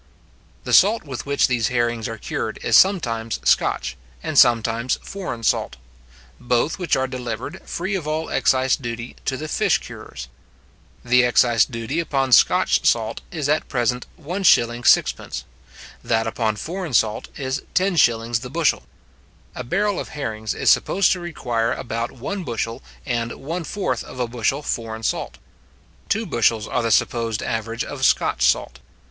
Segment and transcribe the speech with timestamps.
[0.63, 5.75] The salt with which these herrings are cured is sometimes Scotch, and sometimes foreign salt;
[6.39, 10.27] both which are delivered, free of all excise duty, to the fish curers.
[11.05, 15.43] The excise duty upon Scotch salt is at present 1s:6d.,
[16.03, 18.41] that upon foreign salt 10s.
[18.41, 18.81] the bushel.
[19.53, 24.19] A barrel of herrings is supposed to require about one bushel and one fourth of
[24.19, 25.37] a bushel foreign salt.
[26.09, 28.79] Two bushels are the supposed average of Scotch salt.